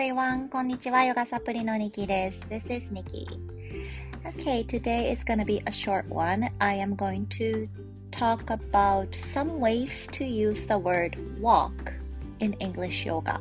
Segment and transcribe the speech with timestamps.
[0.00, 0.48] everyone.
[0.48, 1.04] こんにちは。
[1.04, 2.40] ヨガサプリのニキです。
[2.48, 3.26] This is Nikki.
[4.24, 6.48] Okay, today is gonna be a short one.
[6.58, 7.68] I am going to
[8.10, 11.92] talk about some ways to use the word walk
[12.38, 13.40] in English yoga.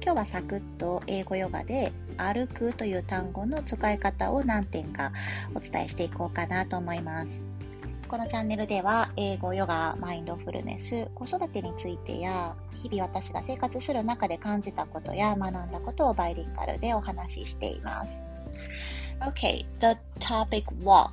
[0.00, 5.10] 今日はサクッと英語ヨガで歩くという単語の使い方を何点か
[5.52, 7.51] お伝えしていこうかなと思います。
[8.12, 18.10] このチャンネルでは英語、ヨガ、マインドフルネス、子育てについてや日々私が生活する中で感じたことや学んだことをバイリンガルでお話ししています。
[19.22, 21.10] OK the topic walk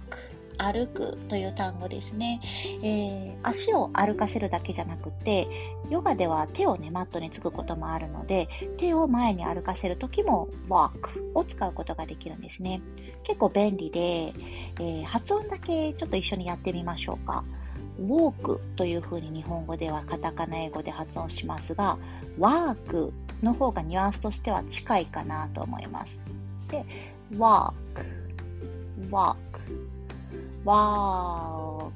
[0.59, 2.41] 歩くという単語ですね、
[2.83, 5.47] えー、足を歩かせるだけじゃなくて
[5.89, 12.81] ヨガでは手をねマットにつくこともあるので手を前に歩かせる時も walk を使うことができるんですね。
[13.23, 17.43] 結構便利で、えー、発音だけちょっと一緒にやってみましょうか。
[17.99, 21.97] ウォークというふうに日本語ではカタカナ英語で発音しますが
[22.37, 23.11] ワーク
[23.43, 26.21] の方がニュアンスとしては近いかなと思います。
[26.69, 26.85] で
[27.33, 27.73] walk
[30.65, 31.91] walk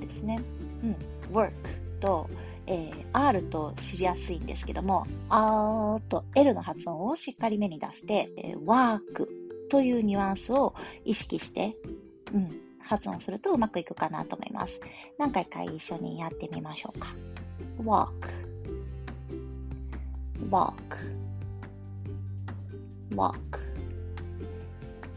[0.00, 0.40] ですね。
[0.82, 0.96] うん、
[1.34, 1.52] work
[2.00, 2.28] と、
[2.66, 9.26] えー、R としやすいんですけども、R と L の発音をしっかり目に出して、えー、work
[9.68, 10.74] というニュアンスを
[11.04, 11.76] 意識して、
[12.32, 14.80] うん、発音するとうまくいくかなと思います。
[15.18, 17.14] 何回か一緒にやってみましょうか。
[17.82, 18.08] walk
[20.50, 20.74] walk
[23.14, 23.65] walk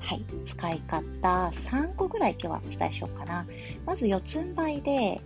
[0.10, 3.46] はい、使い方3個ぐらい今日はお伝えしようかな。
[3.86, 5.22] まず四つん這いで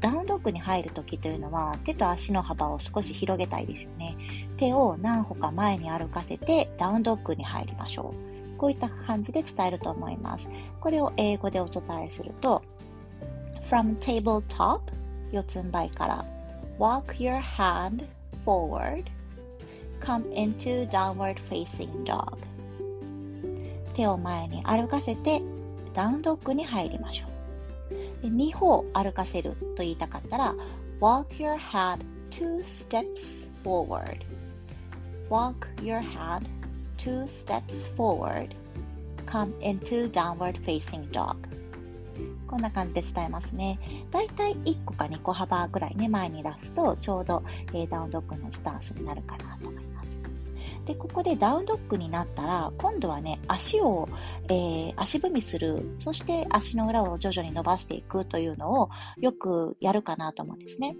[0.00, 4.16] ダウンドッグに入るときというのは手と足の幅を少し広げたいですよね。
[4.56, 8.14] 手を何歩か前に歩かせてダウンドッグに入りましょ
[8.54, 8.56] う。
[8.56, 10.48] こういった感じで伝えると思います。
[10.80, 12.62] これを英語でお伝えすると
[13.68, 14.78] From tabletop
[15.32, 16.24] 四つん這いから
[16.78, 18.06] Walk your hand
[18.46, 19.06] forward
[20.00, 22.38] Come into downward facing dog
[24.00, 25.42] 手を前に歩かせて
[25.92, 28.22] ダウンドッグに入りましょう。
[28.22, 30.54] で2歩歩かせると言いたかったら
[31.00, 31.98] walk your head
[32.30, 33.04] two steps
[33.62, 34.24] forward
[35.28, 36.46] walk your head
[36.96, 38.54] two steps forward
[39.26, 41.36] come into downward facing dog
[42.46, 43.78] こんな感じで伝えますね。
[44.10, 47.42] だいたい1個か2個幅ぐらいね、前に出すとちょうど、
[47.74, 49.79] えー、ダウンドッグのスタンスになるかなと。
[50.90, 54.08] で、ここでダウンドッグになったら、今度はね、足を、
[54.48, 58.90] えー、足踏みする、そして足の裏を徐々に伸ばしていくというのを
[59.20, 60.96] よくやるかなと思うんですね。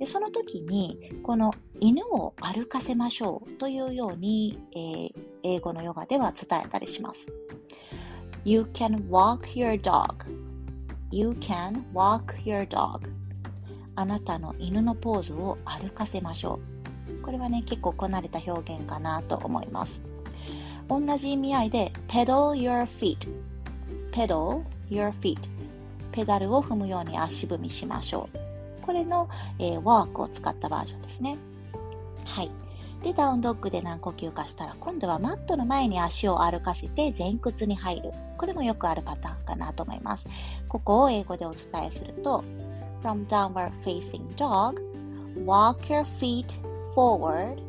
[0.00, 5.12] でその時に、この犬を歩かせましょうというように、えー、
[5.42, 7.26] 英語のヨガでは伝えたりします。
[8.46, 13.10] You can walk your dog.You can walk your dog.
[13.94, 16.73] あなたの犬のポーズを歩かせましょう。
[17.22, 20.00] これはね、結構こなれた表現かなと思います。
[20.88, 23.16] 同じ意味合いで、pedal your feet。
[24.12, 25.38] pedal your feet。
[26.12, 28.38] ペダルを踏むように足踏みしましょう。
[28.82, 29.28] これの、
[29.58, 31.36] えー、ワークを使ったバージョンですね。
[32.24, 32.50] はい。
[33.02, 38.12] で、ダウンドッグで何呼吸かしたら、今度はマットの前に足を歩かせて前屈に入る。
[38.36, 40.26] これもよくあるパターンかなと思います。
[40.68, 42.44] ここを英語でお伝えすると、
[43.02, 44.80] from downward facing dog,
[45.44, 46.46] walk your feet
[46.94, 47.60] forward,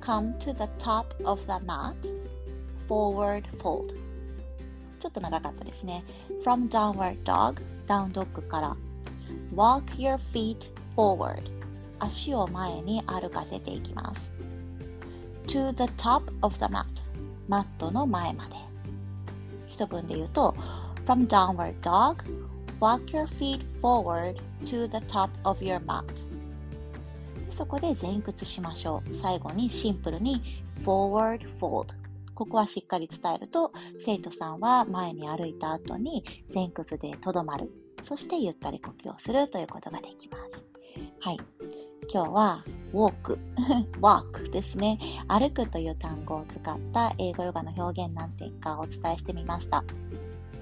[0.00, 1.96] come to the top of the mat,
[2.90, 3.94] forward fold
[4.98, 6.04] ちょっと長かったですね
[6.44, 8.76] from downward dog ダウンドッグから
[9.54, 11.50] walk your feet forward
[12.00, 14.32] 足を前に歩かせていきます
[15.46, 16.84] to the top of the mat
[17.48, 18.56] マットの前まで
[19.68, 20.54] 一文で言うと
[21.06, 22.24] from downward dog
[22.80, 26.04] walk your feet forward to the top of your mat
[27.52, 29.14] そこで前屈しましょう。
[29.14, 30.42] 最後にシンプルに
[30.82, 31.86] forward fold。
[32.34, 33.72] ここはしっかり伝えると、
[34.04, 36.24] 生徒さんは前に歩いた後に
[36.54, 37.70] 前屈でとどまる。
[38.02, 40.64] そしてゆったり呼吸をするということができます。
[41.20, 41.38] はい。
[42.12, 43.38] 今日は walk,
[44.00, 44.98] walk ですね。
[45.28, 49.84] 歩くという単語を使った英語ヨガの表現何点かお伝えしてみました。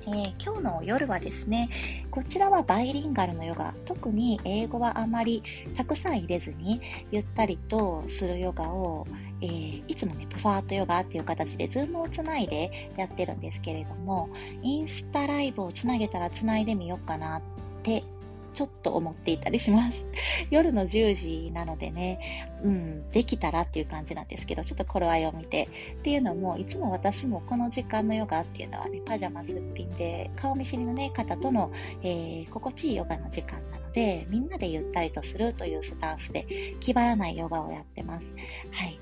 [0.09, 1.69] えー、今日の夜はですね、
[2.11, 5.43] こちらはバイリンガルのヨガ、特に英語はあまり
[5.77, 9.07] たくさん入れずに、ゆったりとするヨガを、
[9.43, 14.31] えー、いつもね、プファートヨガっていう形で Zoom をつないでやってるんですけれども、
[14.63, 17.43] インスタライブをつなげたらつないでみようかなっ
[17.83, 18.03] て
[18.59, 20.05] ちょっと思っていたりします。
[20.51, 25.69] 夜の10時なのでね、うん、できたらっていう感じなんですけど、ちょっと頃合いを見て。
[26.01, 31.71] っていうのも、いつも私もこの時間のヨガっていうのはね、パジャマすっぴんで、顔見知りのね、方との、
[32.03, 36.45] えー、心地いいヨガの時間なので、みんなでゆったりとするというスタンスで、
[36.81, 38.35] 気張らないヨガをやってます。
[38.73, 38.99] はい。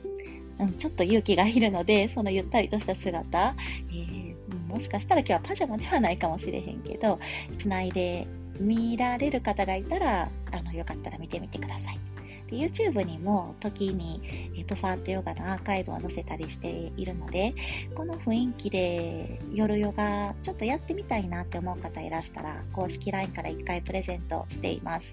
[0.59, 3.55] うん、ちょっと勇気がいるので、そのゆったりとした姿、
[3.91, 4.37] えー、
[4.69, 7.19] もしかしたら今日はパジャマではないかもしれへんけど、
[7.59, 8.27] つないで
[8.59, 12.07] 見られる方がいたら、あの、よかったら見てみてください。
[12.51, 17.55] で YouTube にも時にえプファートヨガのアーカイブを載せたりしているので、
[17.95, 25.07] この雰囲気で夜ヨガちょっとやってみたいなって思う方いらしたら、公式 LINE から1回プレゼントしています。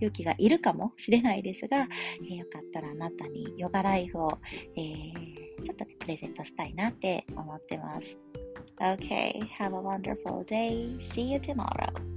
[0.00, 1.86] 勇気がいるかもしれないですが、
[2.22, 4.38] えー、よかったらあなたにヨガライフを、
[4.76, 8.16] えー、ちょっと、ね、プレゼントしたいなって思ってます。
[8.80, 10.98] Okay, have a wonderful day.
[11.14, 12.13] See you tomorrow.